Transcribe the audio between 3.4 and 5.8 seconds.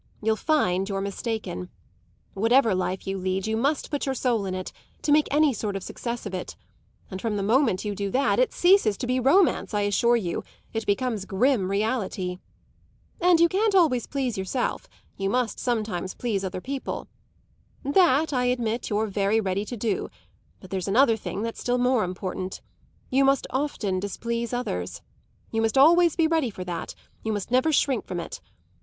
you must put your soul in it to make any sort